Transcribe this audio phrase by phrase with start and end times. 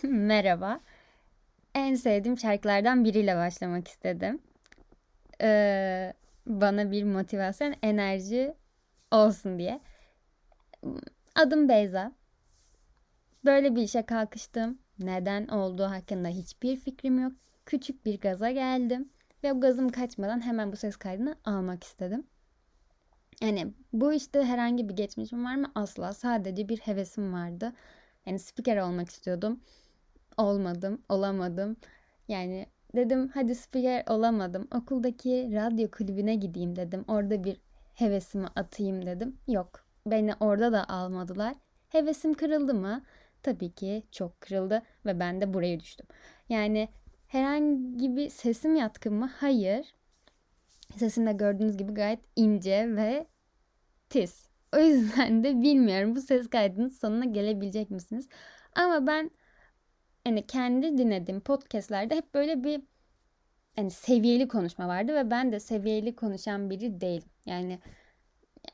[0.08, 0.80] merhaba.
[1.74, 4.42] En sevdiğim şarkılardan biriyle başlamak istedim.
[5.42, 6.12] Ee,
[6.46, 8.54] bana bir motivasyon, enerji
[9.10, 9.80] olsun diye.
[11.34, 12.12] Adım Beyza.
[13.44, 14.78] Böyle bir işe kalkıştım.
[14.98, 17.32] Neden olduğu hakkında hiçbir fikrim yok.
[17.66, 19.08] Küçük bir gaza geldim.
[19.44, 22.26] Ve o gazım kaçmadan hemen bu ses kaydını almak istedim.
[23.40, 25.72] Yani bu işte herhangi bir geçmişim var mı?
[25.74, 26.12] Asla.
[26.12, 27.72] Sadece bir hevesim vardı.
[28.26, 29.60] Yani spiker olmak istiyordum.
[30.36, 31.76] Olmadım, olamadım.
[32.28, 34.68] Yani dedim hadi spiker olamadım.
[34.74, 37.04] Okuldaki radyo kulübüne gideyim dedim.
[37.08, 37.56] Orada bir
[37.94, 39.36] hevesimi atayım dedim.
[39.48, 39.84] Yok.
[40.06, 41.54] Beni orada da almadılar.
[41.88, 43.02] Hevesim kırıldı mı?
[43.42, 46.06] Tabii ki çok kırıldı ve ben de buraya düştüm.
[46.48, 46.88] Yani
[47.28, 49.30] herhangi bir sesim yatkın mı?
[49.36, 49.94] Hayır.
[50.96, 53.26] Sesim de gördüğünüz gibi gayet ince ve
[54.08, 54.48] tiz.
[54.76, 58.28] O yüzden de bilmiyorum bu ses kaydının sonuna gelebilecek misiniz?
[58.74, 59.30] Ama ben
[60.24, 62.82] hani kendi dinlediğim podcastlerde hep böyle bir
[63.76, 67.28] hani seviyeli konuşma vardı ve ben de seviyeli konuşan biri değilim.
[67.46, 67.78] Yani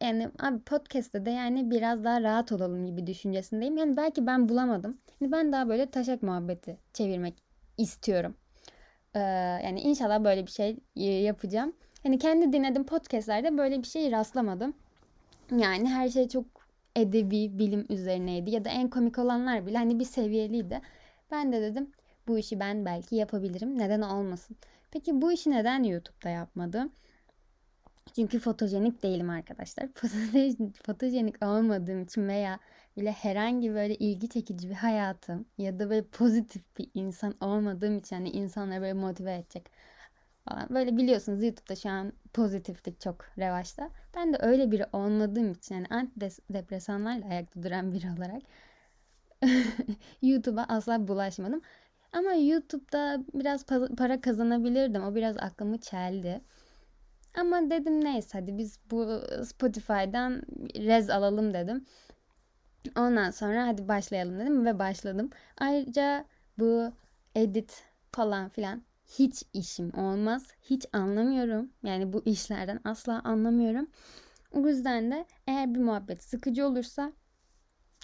[0.00, 3.76] yani abi podcast'te de yani biraz daha rahat olalım gibi düşüncesindeyim.
[3.76, 4.98] Yani belki ben bulamadım.
[5.20, 7.34] Yani ben daha böyle taşak muhabbeti çevirmek
[7.78, 8.34] istiyorum.
[9.14, 9.18] Ee,
[9.64, 11.72] yani inşallah böyle bir şey yapacağım.
[12.02, 14.74] Hani kendi dinlediğim podcastlerde böyle bir şey rastlamadım.
[15.58, 16.44] Yani her şey çok
[16.96, 20.80] edebi, bilim üzerineydi ya da en komik olanlar bile hani bir seviyeliydi.
[21.30, 21.90] Ben de dedim
[22.28, 23.78] bu işi ben belki yapabilirim.
[23.78, 24.56] Neden olmasın?
[24.90, 26.92] Peki bu işi neden YouTube'da yapmadım?
[28.14, 29.88] Çünkü fotojenik değilim arkadaşlar.
[30.86, 32.58] Fotojenik olmadığım için veya
[32.96, 38.16] bile herhangi böyle ilgi çekici bir hayatım ya da böyle pozitif bir insan olmadığım için
[38.16, 39.70] hani insanları böyle motive edecek
[40.48, 40.68] falan.
[40.70, 43.90] Böyle biliyorsunuz YouTube'da şu an pozitiflik çok revaçta.
[44.16, 48.42] Ben de öyle biri olmadığım için yani antidepresanlarla ayakta duran biri olarak
[50.22, 51.60] YouTube'a asla bulaşmadım.
[52.12, 53.66] Ama YouTube'da biraz
[53.96, 55.04] para kazanabilirdim.
[55.04, 56.40] O biraz aklımı çeldi.
[57.34, 60.42] Ama dedim neyse hadi biz bu Spotify'dan
[60.76, 61.84] rez alalım dedim.
[62.96, 65.30] Ondan sonra hadi başlayalım dedim ve başladım.
[65.58, 66.24] Ayrıca
[66.58, 66.92] bu
[67.34, 68.82] edit falan filan
[69.18, 70.46] hiç işim olmaz.
[70.62, 71.70] Hiç anlamıyorum.
[71.82, 73.88] Yani bu işlerden asla anlamıyorum.
[74.52, 77.12] O yüzden de eğer bir muhabbet sıkıcı olursa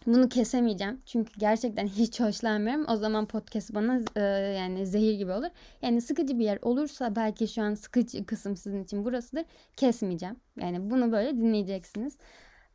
[0.06, 1.00] bunu kesemeyeceğim.
[1.06, 2.84] Çünkü gerçekten hiç hoşlanmıyorum.
[2.88, 4.20] O zaman podcast bana e,
[4.59, 5.48] yani zehir gibi olur.
[5.82, 9.44] Yani sıkıcı bir yer olursa belki şu an sıkıcı kısım sizin için burasıdır.
[9.76, 10.37] Kesmeyeceğim.
[10.60, 12.16] Yani bunu böyle dinleyeceksiniz.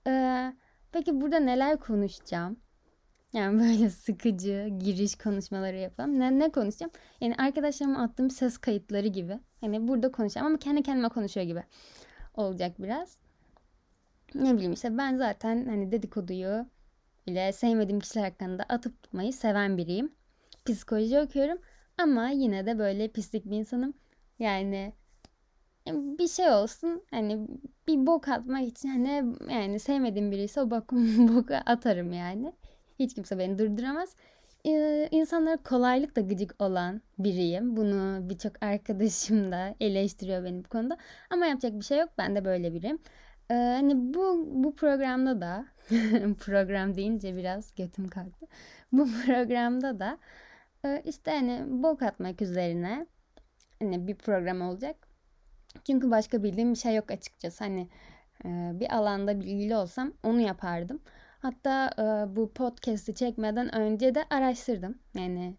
[0.07, 0.53] E,
[0.91, 2.57] peki burada neler konuşacağım?
[3.33, 6.19] Yani böyle sıkıcı giriş konuşmaları yapalım.
[6.19, 6.91] Ne, ne konuşacağım?
[7.21, 9.39] Yani arkadaşlarıma attığım ses kayıtları gibi.
[9.61, 11.63] Hani burada konuşacağım ama kendi kendime konuşuyor gibi
[12.33, 13.17] olacak biraz.
[14.35, 16.65] Ne bileyim işte ben zaten hani dedikoduyu
[17.29, 20.11] bile sevmediğim kişiler hakkında atıp tutmayı seven biriyim.
[20.65, 21.57] Psikoloji okuyorum
[21.97, 23.93] ama yine de böyle pislik bir insanım.
[24.39, 24.93] Yani
[25.87, 27.47] bir şey olsun hani
[27.87, 32.53] bir bok atmak için hani yani sevmediğim biriyse o bok, boku atarım yani.
[32.99, 34.15] Hiç kimse beni durduramaz.
[34.65, 37.77] Ee, insanlara kolaylıkla gıcık olan biriyim.
[37.77, 40.97] Bunu birçok arkadaşım da eleştiriyor beni bu konuda.
[41.29, 42.09] Ama yapacak bir şey yok.
[42.17, 42.99] Ben de böyle biriyim.
[43.51, 45.65] Ee, hani bu bu programda da
[46.39, 48.47] program deyince biraz götüm kalktı.
[48.91, 50.17] Bu programda da
[50.85, 53.05] e, işte hani bok atmak üzerine
[53.79, 54.95] hani bir program olacak.
[55.85, 57.63] Çünkü başka bildiğim bir şey yok açıkçası.
[57.63, 57.89] Hani
[58.45, 61.01] e, bir alanda bilgili olsam onu yapardım.
[61.39, 64.99] Hatta e, bu podcast'i çekmeden önce de araştırdım.
[65.15, 65.57] Yani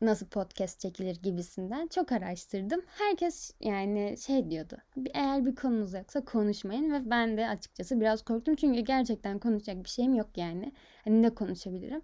[0.00, 2.80] nasıl podcast çekilir gibisinden çok araştırdım.
[2.86, 4.76] Herkes yani şey diyordu.
[5.14, 8.54] Eğer bir konunuz yoksa konuşmayın ve ben de açıkçası biraz korktum.
[8.56, 10.72] Çünkü gerçekten konuşacak bir şeyim yok yani.
[11.04, 12.02] Hani ne konuşabilirim?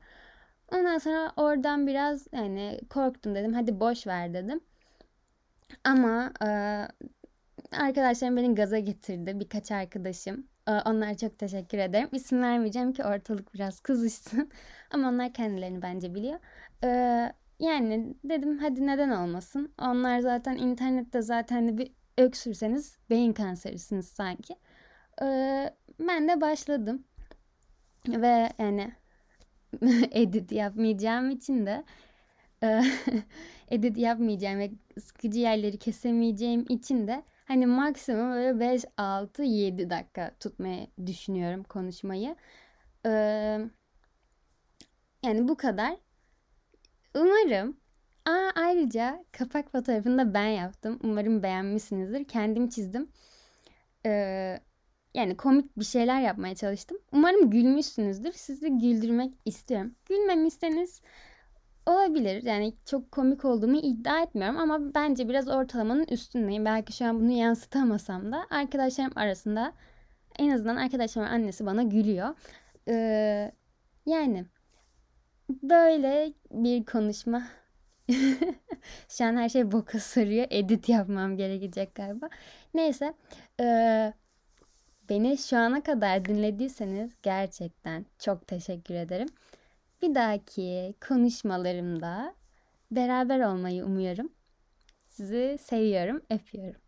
[0.72, 3.52] Ondan sonra oradan biraz yani korktum dedim.
[3.52, 4.60] Hadi boş ver dedim.
[5.84, 6.48] Ama e,
[7.76, 9.40] arkadaşlarım beni gaza getirdi.
[9.40, 10.46] Birkaç arkadaşım.
[10.68, 12.08] E, onlara çok teşekkür ederim.
[12.12, 14.50] İsim vermeyeceğim ki ortalık biraz kızışsın.
[14.90, 16.38] Ama onlar kendilerini bence biliyor.
[16.84, 17.32] E,
[17.62, 19.74] yani dedim hadi neden olmasın.
[19.78, 24.56] Onlar zaten internette zaten bir öksürseniz beyin kanserisiniz sanki.
[25.22, 27.04] Ee, ben de başladım.
[28.08, 28.92] Ve yani
[30.12, 31.84] edit yapmayacağım için de
[32.62, 32.82] e,
[33.70, 34.70] edit yapmayacağım ve
[35.00, 42.36] sıkıcı yerleri kesemeyeceğim için de hani maksimum böyle 5, 6, 7 dakika tutmayı düşünüyorum konuşmayı.
[43.06, 43.10] Ee,
[45.24, 45.96] yani bu kadar.
[47.14, 47.76] Umarım.
[48.26, 50.98] Aa, ayrıca kapak fotoğrafını da ben yaptım.
[51.02, 52.24] Umarım beğenmişsinizdir.
[52.24, 53.08] Kendim çizdim.
[54.06, 54.60] Ee,
[55.14, 56.98] yani komik bir şeyler yapmaya çalıştım.
[57.12, 58.32] Umarım gülmüşsünüzdür.
[58.32, 59.94] Sizi güldürmek istiyorum.
[60.06, 61.00] Gülmemişseniz
[61.86, 62.42] Olabilir.
[62.42, 66.64] Yani çok komik olduğumu iddia etmiyorum ama bence biraz ortalamanın üstündeyim.
[66.64, 69.72] Belki şu an bunu yansıtamasam da arkadaşlarım arasında
[70.38, 72.28] en azından arkadaşlarımın annesi bana gülüyor.
[72.88, 73.52] Ee,
[74.06, 74.44] yani
[75.48, 77.42] böyle bir konuşma.
[79.08, 80.46] şu an her şey boka sarıyor.
[80.50, 82.28] Edit yapmam gerekecek galiba.
[82.74, 83.14] Neyse.
[83.60, 84.12] Ee,
[85.08, 89.28] beni şu ana kadar dinlediyseniz gerçekten çok teşekkür ederim.
[90.02, 92.34] Bir dahaki konuşmalarımda
[92.90, 94.32] beraber olmayı umuyorum.
[95.06, 96.80] Sizi seviyorum, öpüyorum.